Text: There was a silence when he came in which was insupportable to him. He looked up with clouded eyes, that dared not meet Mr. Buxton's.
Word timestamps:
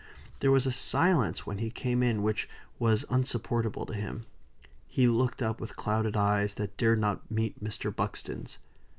There 0.39 0.49
was 0.49 0.65
a 0.65 0.71
silence 0.71 1.45
when 1.45 1.59
he 1.59 1.69
came 1.69 2.01
in 2.01 2.23
which 2.23 2.49
was 2.79 3.05
insupportable 3.11 3.85
to 3.85 3.93
him. 3.93 4.25
He 4.87 5.05
looked 5.05 5.43
up 5.43 5.61
with 5.61 5.75
clouded 5.75 6.17
eyes, 6.17 6.55
that 6.55 6.75
dared 6.75 6.97
not 6.99 7.29
meet 7.29 7.63
Mr. 7.63 7.95
Buxton's. 7.95 8.57